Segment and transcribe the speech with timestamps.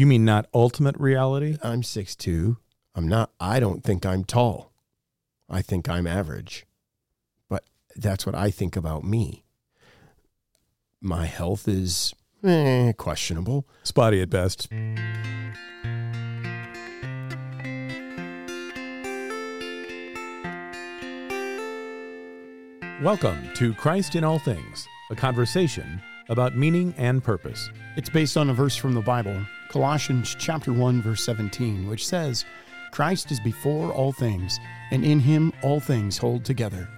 [0.00, 1.58] You mean not ultimate reality?
[1.62, 2.56] I'm 6'2.
[2.94, 4.72] I'm not, I don't think I'm tall.
[5.46, 6.64] I think I'm average.
[7.50, 7.64] But
[7.96, 9.44] that's what I think about me.
[11.02, 13.68] My health is eh, questionable.
[13.82, 14.68] Spotty at best.
[23.02, 27.68] Welcome to Christ in All Things, a conversation about meaning and purpose.
[27.98, 32.44] It's based on a verse from the Bible, Colossians chapter 1 verse 17, which says,
[32.90, 34.58] "Christ is before all things,
[34.90, 36.88] and in him all things hold together."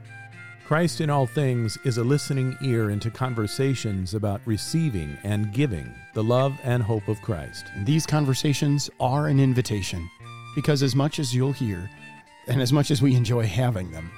[0.65, 6.25] Christ in All Things is a listening ear into conversations about receiving and giving the
[6.25, 7.67] love and hope of Christ.
[7.75, 10.09] And these conversations are an invitation,
[10.55, 11.91] because as much as you'll hear,
[12.49, 14.11] and as much as we enjoy having them,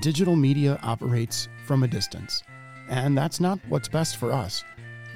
[0.00, 2.42] digital media operates from a distance.
[2.88, 4.64] And that's not what's best for us,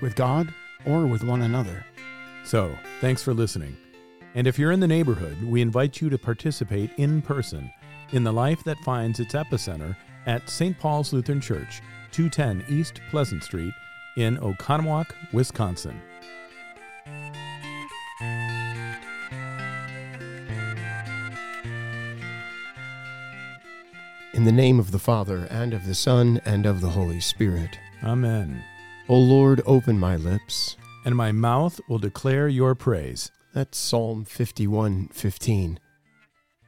[0.03, 0.53] with God
[0.85, 1.87] or with one another.
[2.47, 3.77] So, thanks for listening.
[4.37, 7.73] And if you're in the neighborhood, we invite you to participate in person
[8.13, 10.79] in the life that finds its epicenter at St.
[10.79, 13.75] Paul's Lutheran Church, 210 East Pleasant Street
[14.17, 16.01] in Oconomowoc, Wisconsin.
[24.35, 27.77] In the name of the Father, and of the Son, and of the Holy Spirit.
[28.05, 28.63] Amen.
[29.09, 30.77] O Lord, open my lips.
[31.07, 33.31] And my mouth will declare your praise.
[33.55, 35.79] That's Psalm 51 15.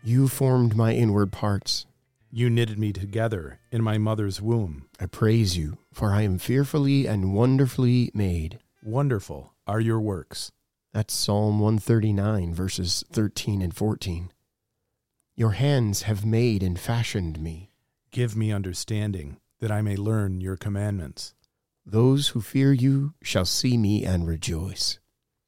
[0.04, 1.86] You formed my inward parts.
[2.30, 4.86] You knitted me together in my mother's womb.
[5.00, 8.60] I praise you, for I am fearfully and wonderfully made.
[8.84, 10.52] Wonderful are your works.
[10.92, 14.30] That's Psalm 139, verses 13 and 14.
[15.34, 17.72] Your hands have made and fashioned me.
[18.12, 21.34] Give me understanding that I may learn your commandments,
[21.90, 24.98] Those who fear you shall see me and rejoice.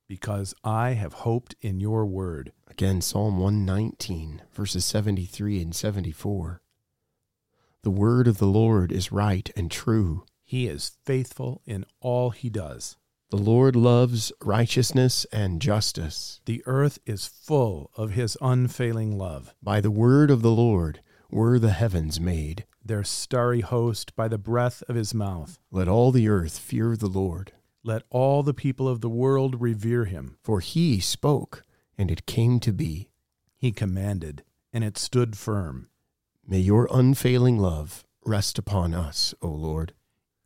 [0.09, 2.53] because I have hoped in your word.
[2.67, 6.63] Again, Psalm 119, verses 73 and 74.
[7.83, 10.25] The word of the Lord is right and true.
[10.43, 12.97] He is faithful in all he does.
[13.31, 16.41] The Lord loves righteousness and justice.
[16.47, 19.55] The earth is full of his unfailing love.
[19.62, 22.65] By the word of the Lord were the heavens made.
[22.85, 25.59] Their starry host by the breath of his mouth.
[25.71, 27.53] Let all the earth fear the Lord.
[27.83, 30.39] Let all the people of the world revere him.
[30.43, 31.63] For he spoke,
[31.99, 33.11] and it came to be.
[33.57, 34.43] He commanded,
[34.73, 35.89] and it stood firm,
[36.47, 39.93] May your unfailing love rest upon us, O Lord.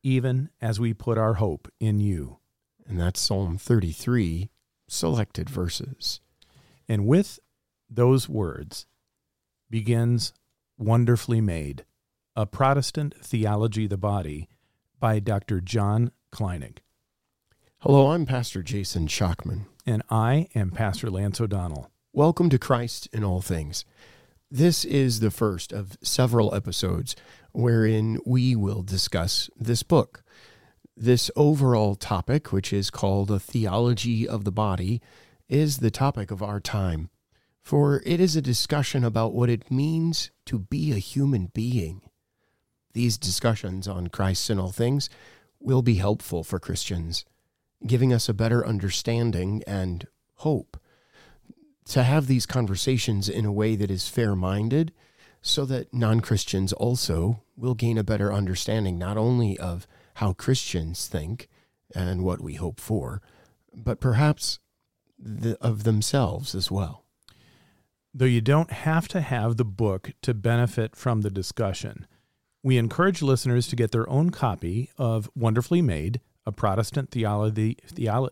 [0.03, 2.39] even as we put our hope in you.
[2.87, 4.51] And that's Psalm 33,
[4.87, 6.21] selected verses.
[6.87, 7.39] And with
[7.89, 8.85] those words
[9.71, 10.35] begins
[10.77, 11.87] Wonderfully Made,
[12.37, 14.49] a Protestant Theology of the Body
[14.99, 15.61] by Dr.
[15.61, 16.79] John Kleinig.
[17.79, 19.67] Hello, I'm Pastor Jason Schockman.
[19.87, 21.93] And I am Pastor Lance O'Donnell.
[22.13, 23.85] Welcome to Christ in All Things.
[24.51, 27.15] This is the first of several episodes
[27.53, 30.25] wherein we will discuss this book.
[30.97, 35.01] This overall topic, which is called a theology of the body,
[35.49, 37.11] is the topic of our time,
[37.63, 42.01] for it is a discussion about what it means to be a human being.
[42.95, 45.11] These discussions on Christ in all things
[45.61, 47.25] will be helpful for Christians,
[47.87, 50.07] giving us a better understanding and
[50.37, 50.79] hope
[51.87, 54.93] to have these conversations in a way that is fair minded
[55.43, 61.07] so that non Christians also will gain a better understanding not only of how Christians
[61.07, 61.49] think
[61.95, 63.21] and what we hope for,
[63.75, 64.59] but perhaps
[65.19, 67.05] the, of themselves as well.
[68.15, 72.07] Though you don't have to have the book to benefit from the discussion,
[72.65, 77.77] we encourage listeners to get their own copy of Wonderfully Made, a Protestant theology.
[77.93, 78.31] Theolo-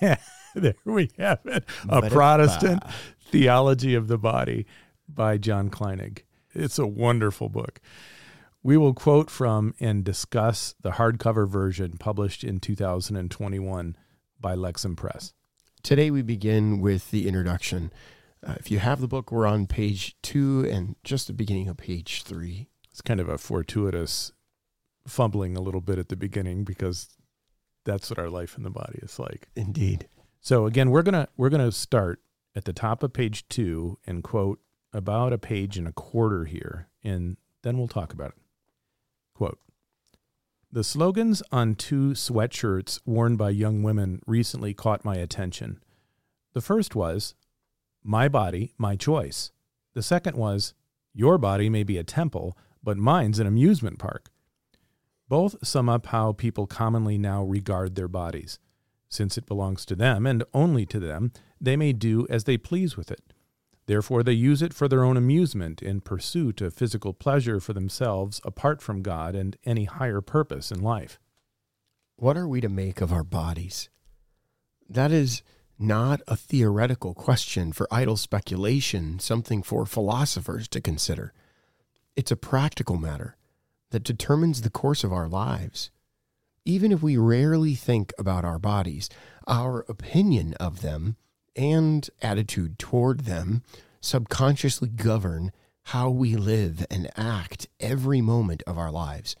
[0.54, 1.64] there we have it.
[1.88, 2.08] A.
[2.08, 2.82] Protestant
[3.20, 4.64] Theology of the Body
[5.08, 6.20] by John Kleinig.
[6.54, 7.80] It's a wonderful book.
[8.62, 13.96] We will quote from and discuss the hardcover version published in 2021
[14.40, 15.32] by Lexham Press.
[15.82, 17.92] Today we begin with the introduction.
[18.46, 21.76] Uh, if you have the book, we're on page two and just the beginning of
[21.76, 22.68] page three.
[22.94, 24.30] It's kind of a fortuitous
[25.04, 27.08] fumbling a little bit at the beginning because
[27.84, 29.48] that's what our life in the body is like.
[29.56, 30.06] Indeed.
[30.40, 32.20] So again, we're gonna we're gonna start
[32.54, 34.60] at the top of page two and quote
[34.92, 38.36] about a page and a quarter here, and then we'll talk about it.
[39.34, 39.58] Quote
[40.70, 45.80] The slogans on two sweatshirts worn by young women recently caught my attention.
[46.52, 47.34] The first was,
[48.04, 49.50] My body, my choice.
[49.94, 50.74] The second was,
[51.12, 54.30] Your body may be a temple, but mine's an amusement park.
[55.28, 58.58] Both sum up how people commonly now regard their bodies.
[59.08, 62.96] Since it belongs to them and only to them, they may do as they please
[62.96, 63.22] with it.
[63.86, 68.40] Therefore, they use it for their own amusement in pursuit of physical pleasure for themselves
[68.44, 71.18] apart from God and any higher purpose in life.
[72.16, 73.88] What are we to make of our bodies?
[74.88, 75.42] That is
[75.78, 81.32] not a theoretical question for idle speculation, something for philosophers to consider.
[82.16, 83.36] It's a practical matter
[83.90, 85.90] that determines the course of our lives.
[86.64, 89.10] Even if we rarely think about our bodies,
[89.46, 91.16] our opinion of them
[91.56, 93.62] and attitude toward them
[94.00, 95.52] subconsciously govern
[95.88, 99.36] how we live and act every moment of our lives.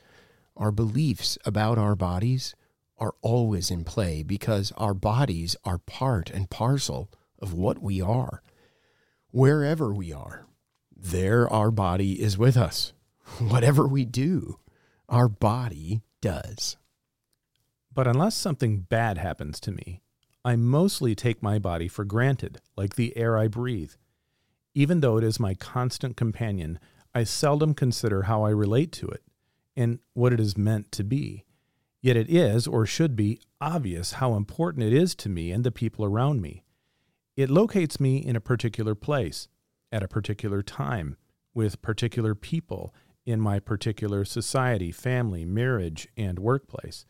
[0.56, 2.54] Our beliefs about our bodies
[2.98, 8.42] are always in play because our bodies are part and parcel of what we are.
[9.30, 10.46] Wherever we are,
[10.96, 12.92] there our body is with us.
[13.38, 14.58] Whatever we do,
[15.08, 16.76] our body does.
[17.92, 20.00] But unless something bad happens to me,
[20.44, 23.92] I mostly take my body for granted, like the air I breathe.
[24.74, 26.78] Even though it is my constant companion,
[27.14, 29.22] I seldom consider how I relate to it
[29.76, 31.44] and what it is meant to be.
[32.02, 35.70] Yet it is, or should be, obvious how important it is to me and the
[35.70, 36.64] people around me.
[37.36, 39.48] It locates me in a particular place,
[39.94, 41.16] at a particular time,
[41.54, 42.92] with particular people,
[43.24, 47.06] in my particular society, family, marriage, and workplace.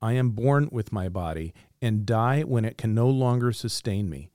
[0.00, 1.52] I am born with my body
[1.82, 4.30] and die when it can no longer sustain me.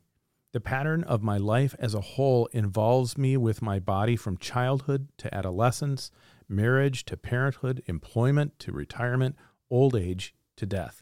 [0.51, 5.07] The pattern of my life as a whole involves me with my body from childhood
[5.17, 6.11] to adolescence,
[6.47, 9.35] marriage to parenthood, employment to retirement,
[9.71, 11.01] old age to death.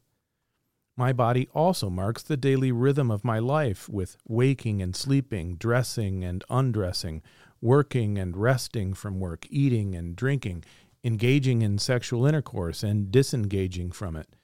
[0.97, 6.23] My body also marks the daily rhythm of my life with waking and sleeping, dressing
[6.23, 7.21] and undressing,
[7.61, 10.63] working and resting from work, eating and drinking,
[11.03, 14.35] engaging in sexual intercourse and disengaging from it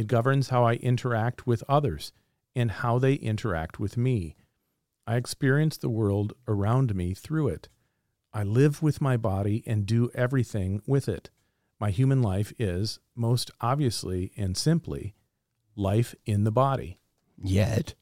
[0.00, 2.12] it governs how I interact with others
[2.56, 4.34] and how they interact with me.
[5.06, 7.68] I experience the world around me through it.
[8.32, 11.28] I live with my body and do everything with it.
[11.78, 15.14] My human life is, most obviously and simply,
[15.80, 16.98] life in the body.
[17.42, 17.94] Yet,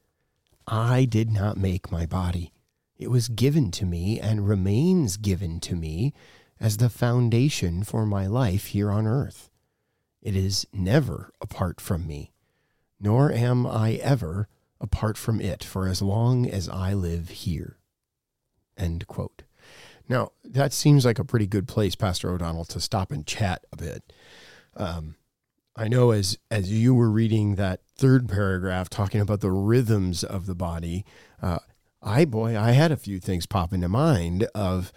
[0.67, 2.51] I did not make my body.
[2.97, 6.13] It was given to me and remains given to me
[6.59, 9.49] as the foundation for my life here on earth.
[10.21, 12.33] It is never apart from me,
[12.99, 14.49] nor am I ever
[14.81, 17.77] apart from it for as long as I live here.
[18.77, 19.43] End quote.
[20.09, 23.77] Now, that seems like a pretty good place, Pastor O'Donnell, to stop and chat a
[23.77, 24.11] bit.
[24.75, 25.15] Um,
[25.79, 30.45] I know as as you were reading that third paragraph talking about the rhythms of
[30.45, 31.05] the body,
[31.41, 31.59] uh,
[32.03, 34.91] I boy, I had a few things pop into mind of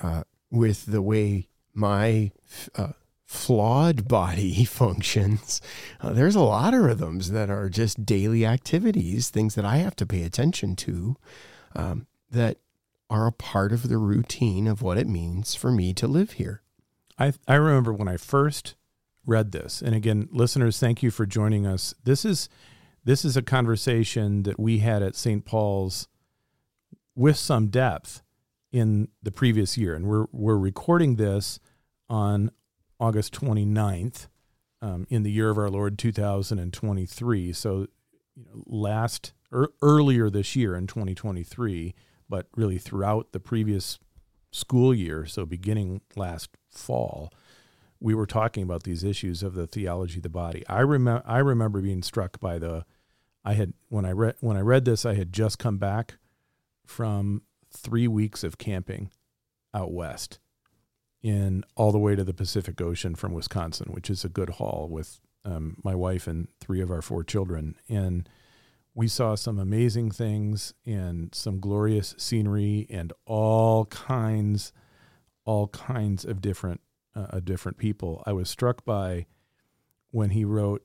[0.00, 2.30] uh, with the way my
[2.76, 2.92] uh,
[3.24, 5.60] flawed body functions,
[6.00, 9.96] uh, there's a lot of rhythms that are just daily activities, things that I have
[9.96, 11.16] to pay attention to
[11.74, 12.58] um, that
[13.10, 16.62] are a part of the routine of what it means for me to live here.
[17.18, 18.76] I, I remember when I first
[19.26, 21.94] read this, and again, listeners, thank you for joining us.
[22.04, 22.48] This is
[23.04, 25.44] this is a conversation that we had at St.
[25.44, 26.08] Paul's
[27.14, 28.22] with some depth
[28.72, 31.58] in the previous year, and we're we're recording this
[32.08, 32.50] on
[32.98, 34.28] August 29th
[34.82, 37.52] um, in the year of our Lord 2023.
[37.52, 37.86] So,
[38.34, 41.94] you know, last er, earlier this year in 2023,
[42.28, 43.98] but really throughout the previous
[44.50, 47.32] school year, so beginning last fall,
[48.00, 50.64] we were talking about these issues of the theology of the body.
[50.68, 52.84] I remember I remember being struck by the
[53.44, 56.18] I had when I read when I read this I had just come back
[56.86, 59.10] from 3 weeks of camping
[59.74, 60.38] out west
[61.22, 64.88] in all the way to the Pacific Ocean from Wisconsin, which is a good haul
[64.90, 67.76] with um, my wife and three of our four children.
[67.88, 68.28] And
[68.94, 74.72] we saw some amazing things and some glorious scenery and all kinds,
[75.44, 76.80] all kinds of different,
[77.16, 78.22] uh, different people.
[78.26, 79.26] I was struck by
[80.10, 80.82] when he wrote,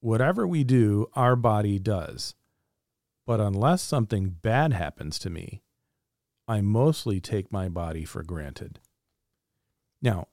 [0.00, 2.34] "Whatever we do, our body does,
[3.26, 5.62] but unless something bad happens to me,
[6.46, 8.80] I mostly take my body for granted."
[10.02, 10.28] Now,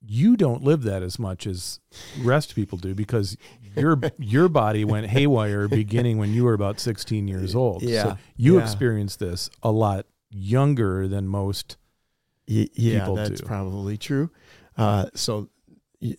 [0.00, 1.80] you don't live that as much as
[2.20, 3.36] rest people do because
[3.74, 7.82] your your body went haywire beginning when you were about 16 years old.
[7.82, 8.02] Yeah.
[8.02, 8.62] So you yeah.
[8.62, 11.76] experienced this a lot younger than most
[12.48, 13.46] y- yeah, that's do.
[13.46, 14.30] probably true.
[14.76, 15.48] Uh, so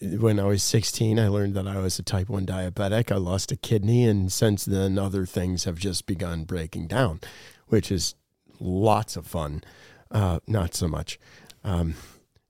[0.02, 3.12] when I was 16, I learned that I was a type 1 diabetic.
[3.12, 7.22] I lost a kidney, and since then, other things have just begun breaking down,
[7.68, 8.16] which is
[8.60, 9.64] lots of fun.
[10.10, 11.20] Uh, not so much.
[11.64, 11.96] Um,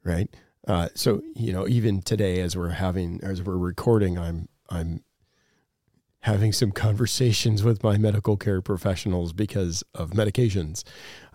[0.03, 0.29] right?
[0.67, 5.03] Uh, so you know, even today, as we're having, as we're recording, I'm I'm
[6.21, 10.83] having some conversations with my medical care professionals because of medications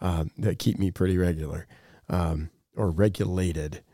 [0.00, 1.66] um, that keep me pretty regular
[2.12, 3.82] um, or regulated.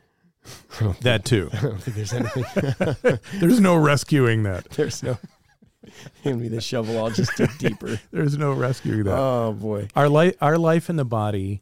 [1.02, 1.50] That too.
[1.52, 3.18] I don't think there's anything.
[3.40, 4.70] There's no rescuing that.
[4.70, 5.18] there's no.
[6.24, 6.96] Hand me the shovel.
[6.98, 8.00] I'll just dig deeper.
[8.12, 9.18] There's no rescuing that.
[9.18, 9.88] Oh boy.
[9.94, 11.60] our life, our life in the body.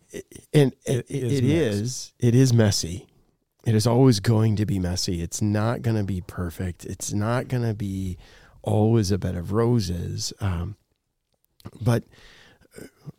[0.52, 2.12] and it, it, is, it is.
[2.20, 3.06] It is messy
[3.66, 7.48] it is always going to be messy it's not going to be perfect it's not
[7.48, 8.16] going to be
[8.62, 10.76] always a bed of roses um,
[11.80, 12.04] but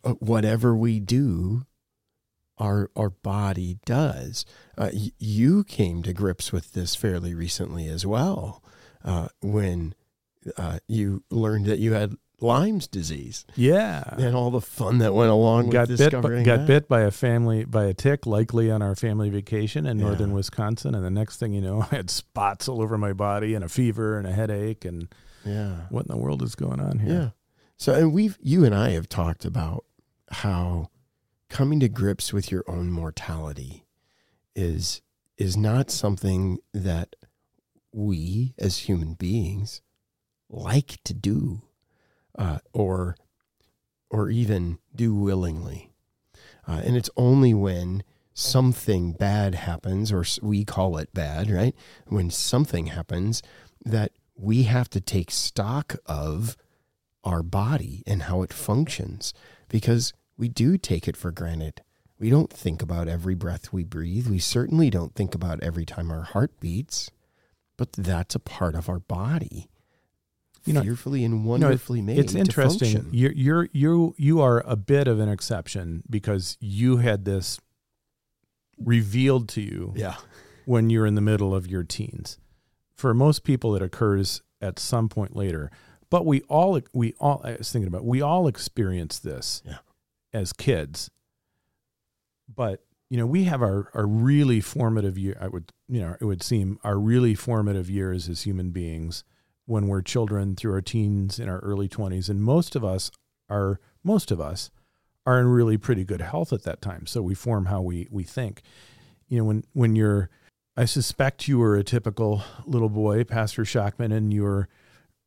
[0.04, 1.64] uh, whatever we do
[2.58, 4.44] our our body does
[4.76, 8.62] uh, y- you came to grips with this fairly recently as well
[9.04, 9.94] uh, when
[10.56, 14.14] uh, you learned that you had Lyme's disease Yeah.
[14.16, 16.66] and all the fun that went along got with bit discovering got that.
[16.68, 20.04] bit by a family by a tick likely on our family vacation in Yeah.
[20.06, 23.54] northern wisconsin and the next thing you know i had spots all over my body
[23.54, 25.08] and a fever and a headache and
[25.44, 25.86] Yeah.
[25.90, 27.28] what in the world is going on here Yeah.
[27.80, 29.84] So, and we've, you and I have talked about
[30.32, 30.88] how
[31.48, 33.86] coming to grips with your own mortality
[34.54, 35.02] is,
[35.36, 37.16] is not something that
[37.92, 39.80] we as human beings
[40.50, 41.62] like to do,
[42.38, 43.16] uh, or,
[44.10, 45.92] or even do willingly.
[46.66, 48.02] Uh, and it's only when
[48.34, 51.74] something bad happens, or we call it bad, right?
[52.06, 53.42] When something happens
[53.84, 56.56] that we have to take stock of
[57.24, 59.34] our body and how it functions
[59.68, 61.82] because we do take it for granted.
[62.18, 64.26] We don't think about every breath we breathe.
[64.28, 67.10] We certainly don't think about every time our heart beats,
[67.76, 69.68] but that's a part of our body.
[70.64, 72.18] You know- fearfully and You know, it- wonderfully made.
[72.18, 77.24] it's interesting you're you're you you are a bit of an exception because you had
[77.24, 77.58] this
[78.78, 80.16] revealed to you Yeah.
[80.64, 82.38] when you're in the middle of your teens.
[82.94, 85.70] For most people, it occurs at some point later.
[86.10, 89.78] But we all, we all, I was thinking about, we all experience this Yeah.
[90.32, 91.10] As kids.
[92.52, 95.36] But you know, we have our our really formative year.
[95.40, 99.24] I would, you know, it would seem our really formative years as human beings
[99.66, 103.10] when we're children through our teens in our early twenties, and most of us
[103.48, 104.70] are most of us
[105.26, 107.06] are in really pretty good health at that time.
[107.06, 108.62] So we form how we we think.
[109.28, 110.30] You know, when when you're
[110.78, 114.68] I suspect you were a typical little boy, Pastor Shockman, and you were,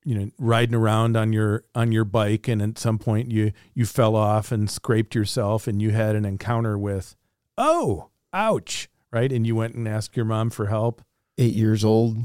[0.03, 3.86] you know, riding around on your on your bike, and at some point you you
[3.86, 7.15] fell off and scraped yourself, and you had an encounter with,
[7.58, 9.31] oh, ouch, right?
[9.31, 11.01] And you went and asked your mom for help.
[11.38, 12.17] Eight years old,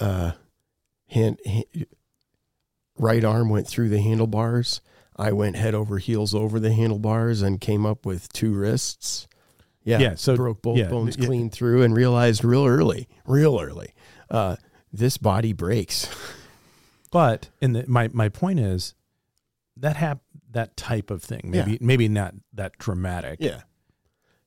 [0.00, 0.32] uh,
[1.08, 1.86] hand, hand,
[2.98, 4.80] right arm went through the handlebars.
[5.16, 9.26] I went head over heels over the handlebars and came up with two wrists.
[9.82, 9.98] Yeah.
[9.98, 11.26] Yeah, so- broke both yeah, bones yeah.
[11.26, 13.94] clean through and realized real early, real early,
[14.30, 14.56] uh,
[14.92, 16.08] this body breaks.
[17.10, 18.94] But and the, my my point is
[19.76, 20.20] that hap
[20.50, 21.78] that type of thing, maybe Yeah.
[21.80, 23.62] maybe not that dramatic, Yeah.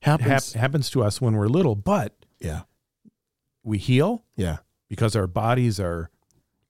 [0.01, 0.53] hap- Happens.
[0.53, 2.61] happens to us when we're little, but yeah.
[3.63, 4.57] we heal Yeah.
[4.87, 6.09] because our bodies are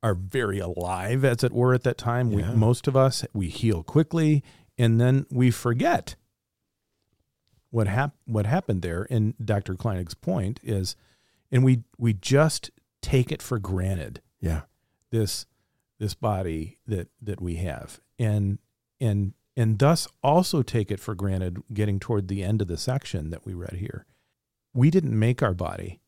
[0.02, 3.84] are very alive as it were at that time we, most of us we heal
[3.84, 4.42] quickly
[4.78, 6.16] and then we forget
[7.70, 9.76] what hap- what happened there and Dr.
[9.76, 10.96] Kleinig's point is
[11.52, 14.62] and we we just take it for granted Yeah.
[15.12, 15.46] this
[16.00, 18.58] this body that that we have and
[19.00, 23.30] and and thus also take it for granted getting toward the end of the section
[23.30, 24.06] that we read here
[24.74, 26.00] we didn't make our body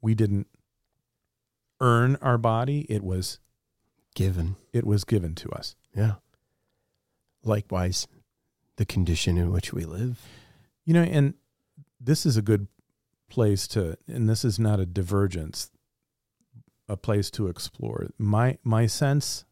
[0.00, 0.46] we didn't
[1.80, 3.38] earn our body it was
[4.14, 4.56] Given.
[4.72, 6.14] it was given to us Yeah.
[7.44, 8.06] Likewise,
[8.76, 10.20] the condition in which we live.
[10.84, 11.34] you know and
[12.00, 12.66] this is a good
[13.28, 15.70] place to and this is not a divergence
[16.90, 18.08] a place to explore.
[18.18, 19.44] My my sense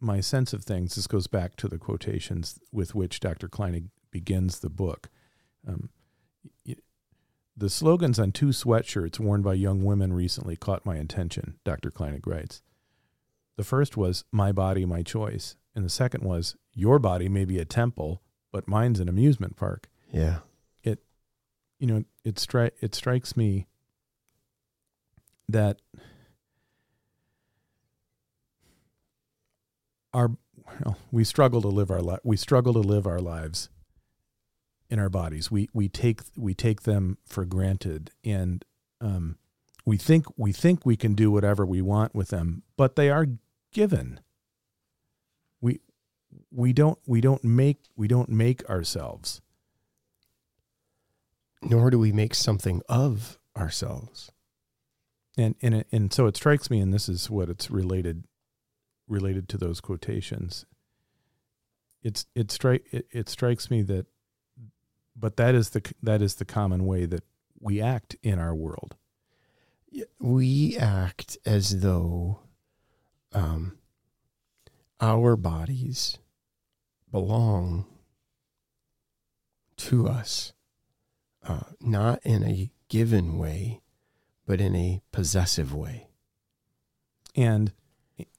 [0.00, 4.60] my sense of things this goes back to the quotations with which dr kleinig begins
[4.60, 5.10] the book.
[5.66, 5.90] Um,
[7.56, 12.26] the slogans on two sweatshirts worn by young women recently caught my attention dr kleinig
[12.26, 12.62] writes.
[13.56, 17.58] The first was my body my choice and the second was your body may be
[17.58, 18.22] a temple
[18.52, 19.88] but mine's an amusement park.
[20.12, 20.40] Yeah.
[20.84, 21.02] It,
[21.80, 23.66] you know it stri- it strikes me
[25.48, 25.80] that
[30.14, 30.30] our
[30.82, 33.68] well, we struggle to live our li- we struggle to live our lives
[34.88, 35.50] in our bodies.
[35.50, 38.64] We we take we take them for granted and
[39.00, 39.36] um,
[39.84, 43.26] we think we think we can do whatever we want with them but they are
[43.72, 44.20] given.
[45.60, 45.80] We
[46.50, 49.42] we don't we don't make we don't make ourselves.
[51.62, 54.30] Nor do we make something of ourselves.
[55.36, 58.24] And and and so it strikes me, and this is what it's related
[59.08, 60.66] related to those quotations.
[62.02, 64.06] It's it strike it, it strikes me that,
[65.16, 67.24] but that is the that is the common way that
[67.60, 68.96] we act in our world.
[70.18, 72.40] We act as though
[73.32, 73.78] um,
[75.00, 76.18] our bodies
[77.10, 77.86] belong
[79.76, 80.52] to us,
[81.46, 83.80] uh, not in a given way,
[84.46, 86.08] but in a possessive way.
[87.34, 87.72] And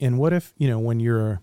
[0.00, 1.40] and what if you know when you're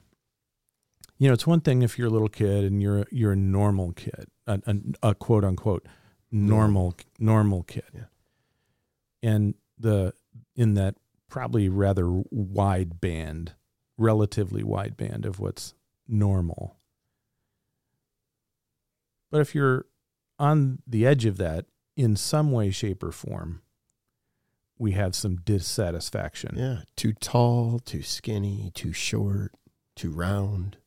[1.18, 3.92] you know it's one thing if you're a little kid and you're you're a normal
[3.94, 5.86] kid a, a, a quote unquote
[6.32, 7.64] normal normal.
[7.64, 7.84] kid.
[7.94, 8.06] Yeah.
[9.22, 10.14] and the
[10.56, 10.96] in that
[11.30, 13.54] probably rather wide band
[13.98, 15.74] relatively wide band of what's
[16.08, 16.78] normal.
[19.32, 19.86] But if you're
[20.40, 23.62] on the edge of that in some way shape or form
[24.78, 29.54] we have some dissatisfaction Yeah, too tall, too skinny, too short,
[29.96, 30.78] too round.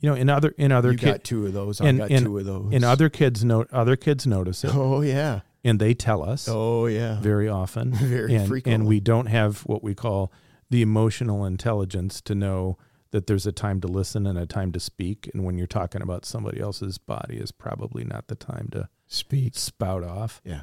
[0.00, 1.80] you know in other in other you got two of those.
[1.80, 2.72] I and- got and- two of those.
[2.72, 5.40] and other kids note other kids notice it Oh yeah.
[5.62, 7.20] and they tell us Oh yeah.
[7.20, 8.74] very often Very and, frequently.
[8.74, 10.32] and we don't have what we call
[10.70, 12.76] the emotional intelligence to know
[13.12, 16.02] that there's a time to listen and a time to speak and when you're talking
[16.02, 19.54] about somebody else's body is probably not the time to speak.
[19.56, 20.62] spout off Yeah.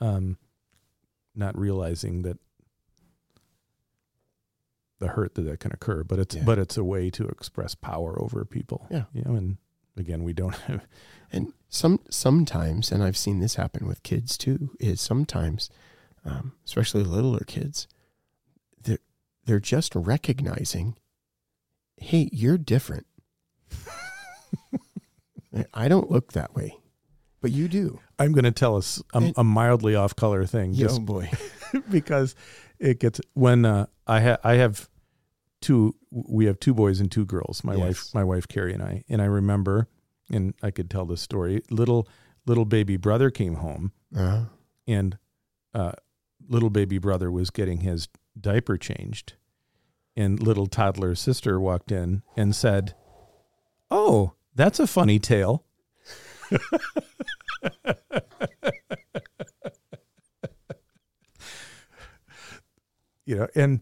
[0.00, 0.38] um
[1.38, 2.38] not realizing that
[4.98, 6.42] the hurt that, that can occur but it's Yeah.
[6.44, 9.04] but it's a way to express power over people Yeah.
[9.12, 9.58] you know and
[9.96, 10.86] again we don't have
[11.30, 15.68] And some sometimes, and I've seen this happen with kids too, is sometimes,
[16.24, 17.86] um, especially littler kids,
[18.82, 19.00] they're
[19.44, 20.96] they're just recognizing,
[21.98, 23.06] hey, you're different.
[25.74, 26.78] I don't look that way,
[27.42, 28.00] but you do.
[28.18, 31.30] I'm going to tell us a, a mildly off color thing just oh boy.
[31.90, 32.34] because
[32.78, 34.88] it gets when uh, I ha- I have
[35.60, 39.04] two we have two boys and two girls my wife my wife Carrie and I
[39.08, 39.88] and I remember
[40.32, 42.08] and I could tell this story little
[42.46, 44.44] little baby brother came home Uh,
[44.86, 45.18] and
[45.74, 45.92] uh,
[46.48, 48.08] little baby brother was getting his
[48.40, 49.34] diaper changed
[50.16, 52.94] and little toddler sister walked in and said
[53.90, 55.64] oh that's a funny tale
[63.24, 63.80] you know and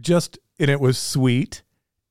[0.00, 1.62] just and it was sweet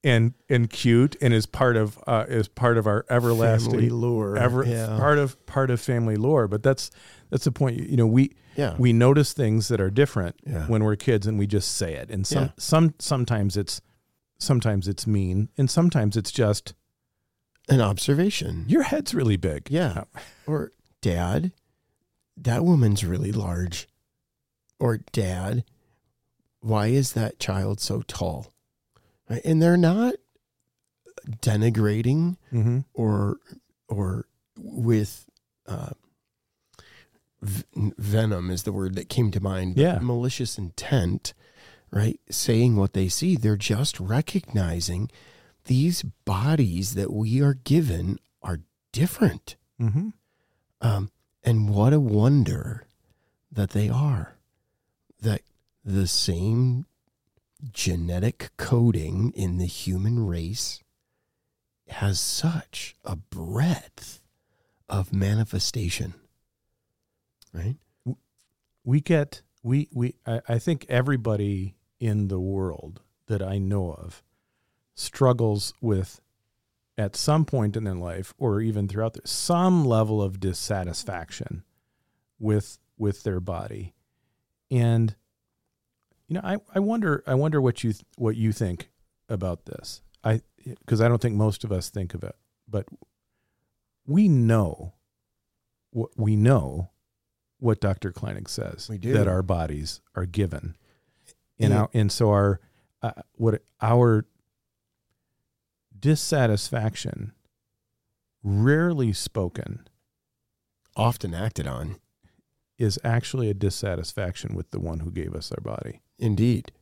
[0.04, 4.38] and and cute and is part of uh is part of our everlasting family lure.
[4.38, 4.98] ever yeah.
[4.98, 6.92] part of part of family lore but that's
[7.30, 8.76] that's the point you know we yeah.
[8.78, 10.68] we notice things that are different Yeah.
[10.68, 12.50] when we're kids and we just say it and some Yeah.
[12.58, 13.82] some sometimes it's
[14.38, 16.74] sometimes it's mean and sometimes it's just
[17.70, 18.66] An observation.
[18.68, 20.04] your head's really big Yeah.
[20.46, 20.72] Or,
[21.02, 21.52] Dad,
[22.38, 23.88] that woman's really large.
[24.80, 25.64] Or, Dad,
[26.60, 28.52] why is that child so tall?
[29.30, 29.42] Right?
[29.46, 30.16] And they're not
[31.42, 32.80] denigrating mm-hmm.
[32.94, 33.38] or
[33.88, 34.26] or
[34.58, 35.26] with
[35.68, 35.92] uh,
[37.42, 39.78] venom is the word that came to mind.
[39.78, 40.00] Yeah.
[40.00, 41.34] malicious intent,
[41.92, 42.20] right?
[42.30, 45.10] Saying what they see, they're just recognizing
[45.66, 48.60] these bodies that we are given are
[48.92, 49.56] different.
[49.80, 50.10] Mm-hmm.
[50.82, 51.12] Um,
[51.44, 52.86] and what a wonder
[53.52, 54.38] that they are.
[55.22, 55.42] That
[55.86, 56.86] the same
[57.72, 60.82] genetic coding in the human race
[61.88, 64.22] has such a breadth
[64.90, 66.14] of manifestation.
[67.54, 67.78] Right?
[68.84, 74.24] we get we we I, I think everybody in the world that I know of
[74.96, 76.20] struggles with
[76.98, 81.64] at some point in their life or even throughout their some level of dissatisfaction
[82.40, 83.94] with with their body
[84.70, 85.16] and
[86.28, 88.90] you know I, I wonder I wonder what you what you think
[89.30, 92.36] about this I because I don't think most of us think of it
[92.70, 92.86] but
[94.06, 94.94] we know
[95.92, 96.92] what we know
[97.60, 98.12] what Dr.
[98.12, 99.14] Kleinig says We do.
[99.14, 100.76] that our bodies are given
[101.58, 101.82] and Yeah.
[101.82, 102.60] our, and so our
[103.02, 104.26] uh, what our
[106.04, 107.32] dissatisfaction
[108.44, 109.88] rarely spoken
[110.98, 111.96] Often acted on.
[112.78, 116.74] is actually a dissatisfaction with the one who gave us our body Indeed.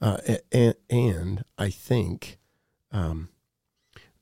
[0.00, 0.16] Uh,
[0.50, 2.38] and, and I think
[2.90, 3.28] um,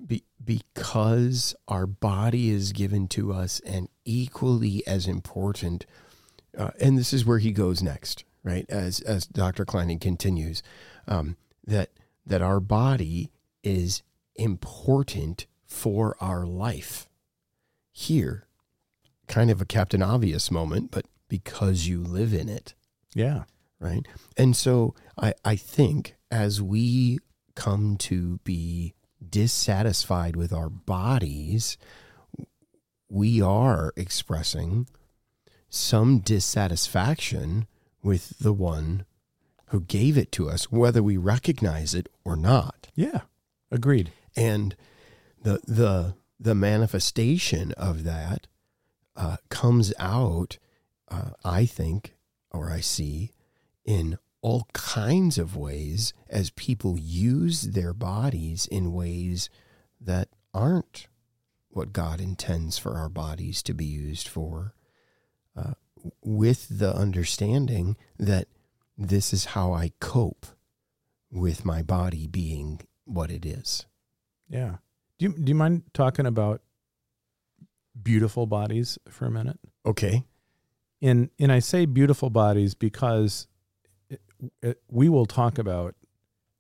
[0.04, 5.86] be, because our body is given to us and equally as important,
[6.58, 8.66] uh, and this is where he goes next, right?
[8.68, 9.64] As, as Dr.
[9.64, 10.62] Kleinig continues,
[11.06, 11.90] um, that,
[12.26, 13.30] that our body
[13.62, 14.02] is
[14.36, 17.08] important for our life.
[17.92, 18.46] Here,
[19.28, 22.74] kind of a Captain Obvious moment, but because you live in it
[23.14, 23.44] yeah
[23.82, 24.06] right?
[24.36, 27.18] And so I, I think as we
[27.54, 28.94] come to be
[29.28, 31.76] dissatisfied with our bodies,
[33.10, 34.86] we are expressing
[35.68, 37.66] some dissatisfaction
[38.02, 39.04] with the one
[39.66, 42.88] who gave it to us, whether we recognize it or not.
[42.94, 43.22] Yeah.
[43.70, 44.12] Agreed.
[44.36, 44.76] And
[45.42, 48.46] the the the manifestation of that
[49.14, 50.58] uh, comes out,
[51.08, 52.14] uh, I think,
[52.50, 53.32] or I see,
[53.84, 59.48] in all kinds of ways as people use their bodies in ways
[60.00, 61.06] that aren't
[61.68, 64.74] what God intends for our bodies to be used for,
[65.56, 65.74] uh,
[66.22, 68.48] with the understanding that
[68.98, 70.46] this is how I cope
[71.30, 73.86] with my body being what it is.
[74.52, 74.76] Yeah.
[75.18, 76.60] Do you do you mind talking about
[78.00, 79.58] beautiful bodies for a minute?
[79.86, 80.24] Okay.
[81.00, 83.48] And and I say beautiful bodies because
[84.08, 84.20] it,
[84.60, 85.94] it, we will talk about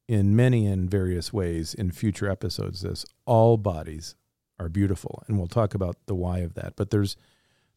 [0.08, 4.14] in many and various ways in future episodes this all bodies
[4.58, 6.74] are beautiful and we'll talk about the why of that.
[6.76, 7.16] But there's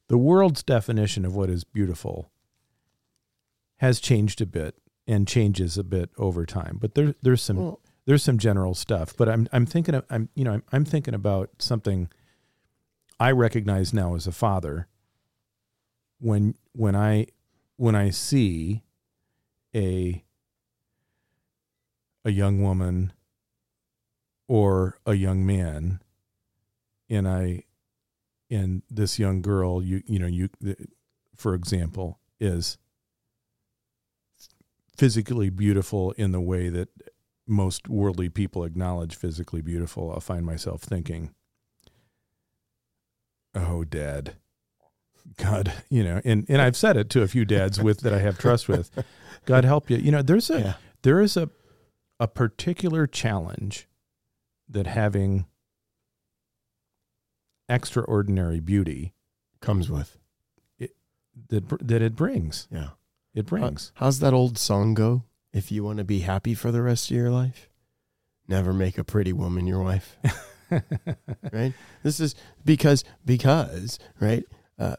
[0.08, 2.32] the world's definition of what is beautiful
[3.78, 4.76] has changed a bit
[5.08, 6.78] and changes a bit over time.
[6.80, 10.30] But there there's some Well, there's some general stuff, but I'm I'm thinking of I'm
[10.36, 12.10] you know I'm I'm thinking about something
[13.20, 14.88] I recognize now as a father.
[16.20, 17.28] When when I
[17.78, 18.84] when I see
[19.76, 20.24] a
[22.24, 23.14] a young woman
[24.48, 26.00] or a young man
[27.10, 27.64] and I
[28.50, 30.50] and this young girl you you know you
[31.36, 32.78] for example is
[34.96, 36.90] physically beautiful in the way that
[37.48, 41.34] most worldly people acknowledge physically beautiful, I'll find myself thinking,
[43.54, 44.36] "Oh, Dad,
[45.38, 48.20] God, you know." And and I've said it to a few dads with that I
[48.20, 48.92] have trust with.
[49.46, 49.98] God help you.
[49.98, 50.74] You know, there's a yeah.
[51.04, 51.50] there is a
[52.20, 53.88] a particular challenge
[54.70, 55.46] that having
[57.70, 59.14] extraordinary beauty
[59.62, 60.18] Comes with.
[61.50, 62.68] that that it brings.
[62.72, 62.90] Yeah.
[63.34, 63.92] It brings.
[63.96, 65.24] How's that old song go?
[65.56, 67.70] If you want to be happy for the rest of your life,
[68.46, 70.18] never make a pretty woman your wife.
[71.54, 71.74] right?
[72.04, 74.44] This is because because right.
[74.78, 74.98] Uh,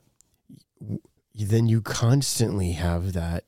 [0.80, 1.00] w-
[1.34, 3.44] then you constantly have that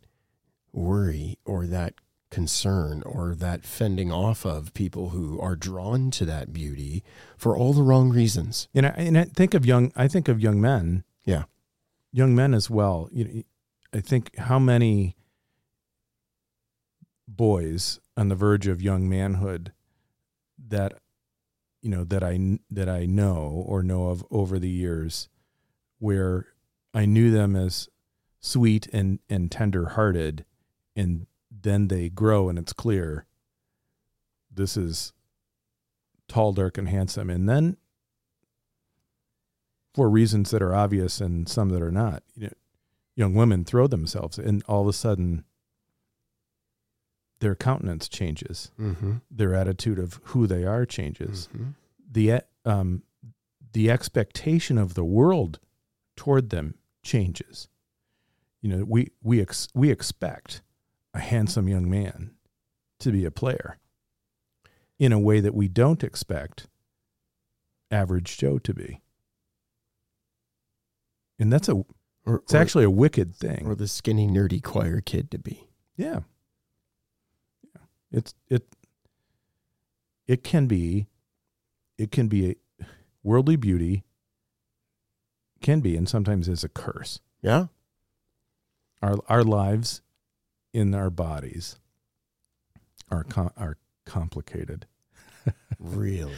[0.70, 1.94] worry or that
[2.30, 7.02] concern or that fending off of people who are drawn to that beauty
[7.38, 8.68] for all the wrong reasons.
[8.74, 11.04] And I, and I think of young I think of young men.
[11.24, 11.44] Yeah.
[12.12, 13.08] Young men as well.
[13.12, 13.42] You know,
[13.94, 15.16] I think how many
[17.28, 19.72] boys on the verge of young manhood
[20.68, 20.94] that
[21.82, 25.28] you know that I that I know or know of over the years
[25.98, 26.46] where
[26.92, 27.88] I knew them as
[28.40, 30.44] sweet and and tender-hearted
[30.96, 33.26] and then they grow and it's clear
[34.50, 35.12] this is
[36.28, 37.30] tall dark and handsome.
[37.30, 37.76] And then
[39.94, 42.52] for reasons that are obvious and some that are not you know,
[43.16, 45.44] young women throw themselves and all of a sudden
[47.40, 49.12] their countenance changes Mm-hmm.
[49.31, 51.48] their attitude of who they are changes
[52.11, 53.03] the e- um,
[53.72, 55.59] the expectation of the world
[56.16, 57.68] toward them changes.
[58.62, 60.62] You know, we we ex, we expect
[61.14, 62.33] a handsome young man
[63.01, 63.79] to be a player
[64.98, 66.66] in a way that we don't expect
[67.90, 69.01] average Joe to be.
[71.38, 71.74] And that's a
[72.27, 73.66] Or, it's or- actually a wicked thing.
[73.66, 75.68] or the skinny nerdy choir kid to be.
[75.96, 76.20] Yeah.
[78.10, 78.64] It's it
[80.26, 81.06] it can be
[81.96, 82.84] it can be a
[83.22, 84.04] worldly beauty
[85.60, 87.20] can be and sometimes is a curse.
[87.42, 87.66] Yeah.
[89.02, 90.02] Our our lives
[90.72, 91.76] in our bodies
[93.10, 94.86] are com- are complicated.
[95.78, 96.34] Really.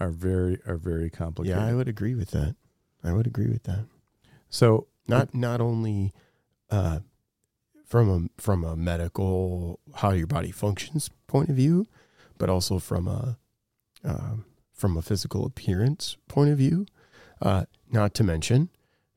[0.00, 1.56] Are very are very complicated.
[1.58, 2.56] Yeah, I would agree with that.
[3.04, 3.84] I would agree with that.
[4.48, 6.12] so Not not only
[6.70, 7.00] uh,
[7.90, 11.86] from a from a medical how your body functions point of view,
[12.38, 13.36] but also from a
[14.04, 16.86] um, from a physical appearance point of view.
[17.42, 18.68] Uh, not to mention,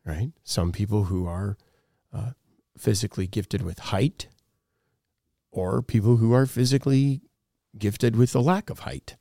[0.05, 0.31] right?
[0.43, 1.55] Some people who are
[2.11, 2.31] uh,
[2.75, 4.27] physically gifted with height,
[5.51, 7.21] or people who are physically
[7.77, 9.17] gifted with a lack of height.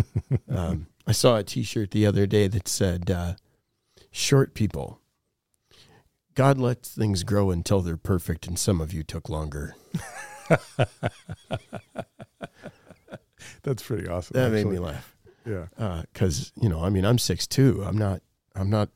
[0.48, 3.34] um, I saw a T-shirt the other day that said, uh,
[4.10, 5.00] "Short people."
[6.36, 9.74] God lets things grow until they're perfect, and some of you took longer.
[13.62, 14.34] that's pretty awesome.
[14.34, 15.66] That made me laugh Yeah.
[15.78, 17.82] Uh, because you know, I mean, I'm six two.
[17.84, 18.22] I'm not.
[18.54, 18.88] I'm not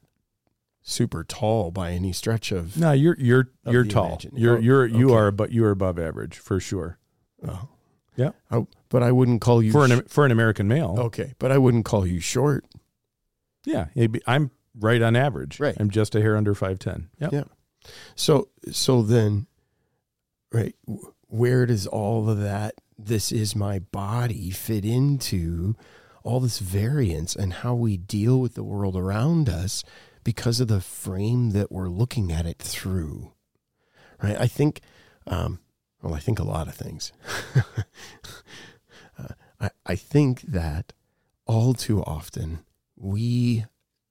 [0.83, 2.76] super tall by any stretch of.
[2.76, 4.07] No, you're you're you're tall.
[4.09, 5.14] imagine- You're oh, you're you okay.
[5.16, 6.98] are but you are above average for sure.
[7.46, 7.68] Oh.
[8.16, 8.31] Yeah.
[8.50, 10.96] Oh, but I wouldn't call you for sh- an for an American male.
[10.98, 12.64] okay, but I wouldn't call you short.
[13.64, 15.61] Yeah, maybe I'm right on average.
[15.61, 15.77] Right.
[15.79, 17.11] I'm just a hair under five ten.
[17.19, 17.33] Yep.
[17.33, 17.45] Yeah.
[18.15, 19.47] So so then,
[20.53, 20.75] right?
[21.27, 22.75] Where does all of that?
[22.99, 25.75] This is my body fit into
[26.23, 29.83] all this variance and how we deal with the world around us
[30.23, 33.33] because of the frame that we're looking at it through.
[34.23, 34.39] Right?
[34.39, 34.81] I think.
[35.27, 35.61] Um,
[36.03, 37.13] well, I think a lot of things.
[39.19, 39.29] uh,
[39.61, 40.93] I I think that
[41.47, 42.61] all too often
[42.97, 43.65] we,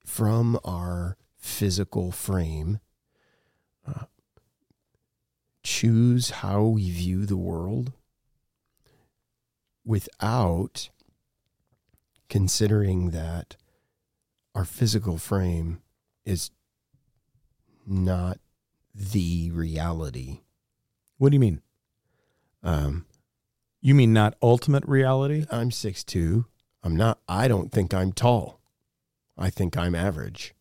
[0.10, 2.80] from our physical frame,
[3.88, 4.06] uh,
[5.62, 7.94] choose how we view the world
[9.86, 10.90] without
[12.28, 13.56] considering that
[14.56, 15.80] our physical frame
[16.26, 16.50] is
[17.86, 18.40] not
[18.96, 20.40] the reality.
[21.20, 21.62] What do you mean?
[22.64, 23.06] Um,
[23.80, 25.46] You mean not ultimate reality?
[25.52, 26.46] I'm 6'2.
[26.84, 28.59] I'm not, I don't think I'm tall.
[29.40, 30.54] I think I'm average.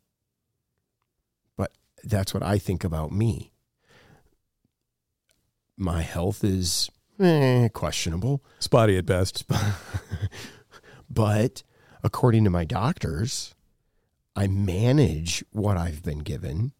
[1.56, 1.72] But
[2.04, 3.52] that's what I think about me.
[5.76, 6.88] My health is
[7.20, 8.42] eh, questionable.
[8.60, 9.44] Spotty at best.
[11.10, 11.62] but
[12.02, 13.54] according to my doctors,
[14.36, 16.72] I manage what I've been given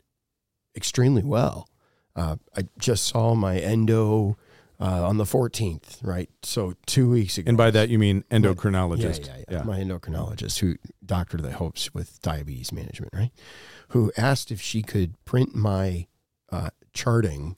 [0.77, 1.69] extremely well.
[2.15, 4.37] Uh, I just saw my endo
[4.81, 6.31] uh, on the 14th, right?
[6.43, 7.49] So two weeks ago.
[7.49, 9.27] And by that you mean Yeah, endocrinologist.
[9.27, 13.31] yeah, yeah, My endocrinologist, who doctor that helps with diabetes management, right?
[13.89, 16.07] Who asked if she could print my
[16.51, 17.57] uh, charting.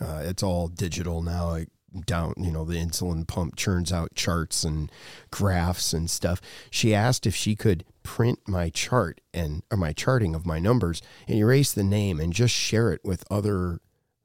[0.00, 1.48] Uh, it's all digital now.
[1.50, 1.66] I
[2.06, 4.90] down, you know, the insulin pump churns out charts and
[5.30, 6.40] graphs and stuff.
[6.70, 11.00] She asked if she could print my chart and or my charting of my numbers
[11.28, 13.78] and erase the name and just share it with other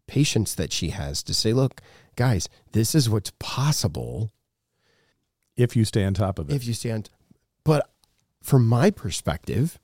[0.09, 1.81] patients that she has to say, look,
[2.15, 4.31] guys, this is what's possible
[5.55, 6.55] If you stay on top of it.
[6.55, 7.09] if you stay stand.
[7.63, 7.89] But
[8.41, 9.77] from my perspective,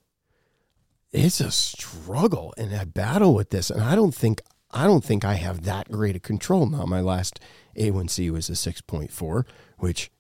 [1.12, 3.70] it's a struggle and I battle with this.
[3.70, 6.86] And I don't think I don't think I have that great a control now.
[6.86, 7.40] My last
[7.78, 9.46] A1C was a 6.4,
[9.78, 10.12] which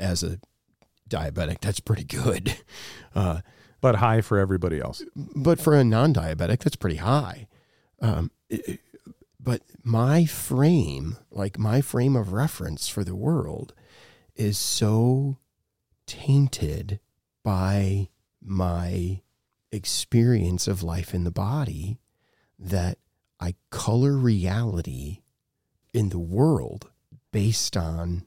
[0.00, 0.40] as a
[1.08, 2.56] diabetic, that's pretty good.
[3.14, 3.40] Uh,
[3.80, 5.02] but high for everybody else.
[5.34, 7.46] but for a non-diabetic, that's pretty high.
[8.00, 8.80] Um, it-
[9.46, 13.74] but my frame, like my frame of reference for the world,
[14.34, 15.38] is so
[16.04, 16.98] tainted
[17.44, 18.08] by
[18.42, 19.22] my
[19.70, 22.00] experience of life in the body
[22.58, 22.98] that
[23.38, 25.20] I color reality
[25.94, 26.90] in the world
[27.32, 28.26] based on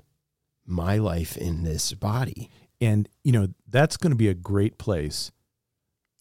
[0.65, 2.49] my life in this body.
[2.79, 5.33] And, you know, that's going to be a great place,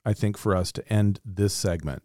[0.05, 2.03] I think, for us to end this segment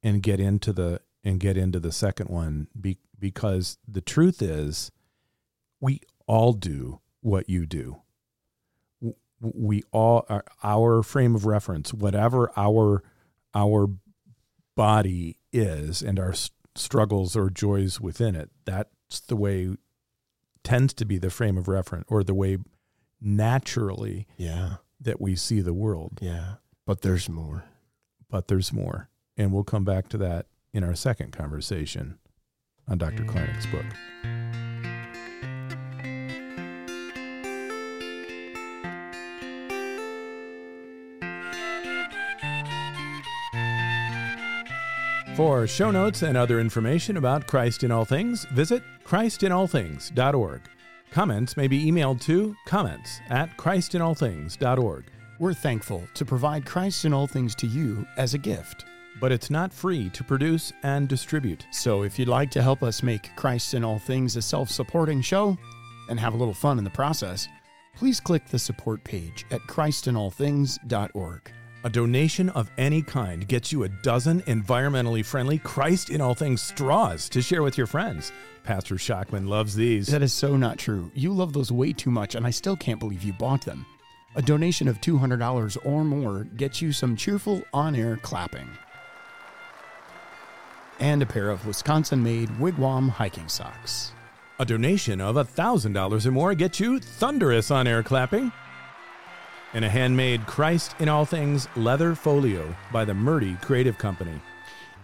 [0.00, 4.90] and get into the and get into the second one be, because the truth is
[5.80, 8.00] we all do what you do.
[9.40, 13.02] We all our, our frame of reference, whatever our
[13.54, 13.88] our
[14.76, 19.74] body is and our s- struggles or joys within it, that's the way
[20.62, 22.58] tends to be the frame of reference or the way
[23.20, 24.76] naturally Yeah.
[25.00, 26.18] that we see the world.
[26.20, 26.54] Yeah.
[26.86, 27.64] But there's more.
[28.28, 29.08] But there's more.
[29.38, 32.18] And we'll come back to that in our second conversation
[32.88, 33.24] on Dr.
[33.24, 33.86] Kleinig's book.
[45.36, 50.60] For show notes and other information about Christ in All Things, visit christinallthings.org.
[51.10, 55.04] Comments may be emailed to comments at christinallthings.org.
[55.38, 58.84] We're thankful to provide Christ in all things to you as a gift.
[59.20, 61.66] But it's not free to produce and distribute.
[61.70, 65.20] So if you'd like to help us make Christ in all things a self supporting
[65.20, 65.58] show
[66.08, 67.46] and have a little fun in the process,
[67.94, 71.52] please click the support page at christinallthings.org.
[71.82, 76.60] A donation of any kind gets you a dozen environmentally friendly Christ in All Things
[76.60, 78.32] straws to share with your friends.
[78.64, 80.06] Pastor Shockman loves these.
[80.08, 81.10] That is so not true.
[81.14, 83.86] You love those way too much, and I still can't believe you bought them.
[84.36, 88.68] A donation of $200 or more gets you some cheerful on air clapping.
[91.00, 94.12] And a pair of Wisconsin made wigwam hiking socks.
[94.58, 98.52] A donation of $1,000 or more gets you thunderous on air clapping.
[99.72, 104.38] And a handmade Christ in All Things leather folio by the Murdy Creative Company.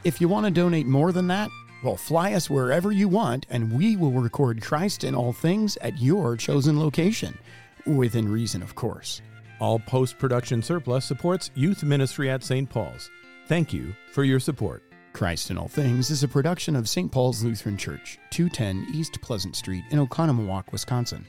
[0.05, 1.49] If you want to donate more than that,
[1.83, 5.99] well, fly us wherever you want, and we will record Christ in all things at
[5.99, 7.39] your chosen location.
[7.87, 9.23] Within reason, of course.
[9.61, 12.69] All post production surplus supports youth ministry at St.
[12.69, 13.11] Paul's.
[13.47, 14.86] Thank you for your support.
[15.17, 17.11] Christ in All Things is a production of St.
[17.11, 21.25] Paul's Lutheran Church, 210 East Pleasant Street in Oconomowoc, Wisconsin.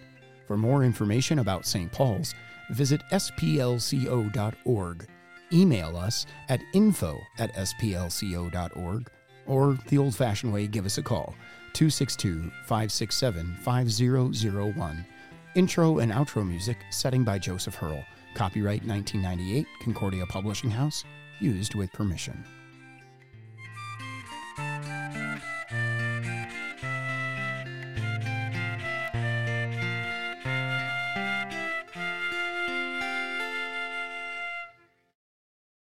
[0.46, 1.90] For more information about St.
[1.90, 2.36] Paul's,
[2.70, 5.08] visit splco.org.
[5.54, 9.10] Email us at info at splco.org,
[9.46, 11.34] or the old fashioned way, give us a call
[11.72, 15.06] 262 567 5001.
[15.56, 18.04] Intro and outro music, setting by Joseph Herl.
[18.34, 21.06] Copyright 1998, Concordia Publishing House,
[21.40, 22.44] used with permission.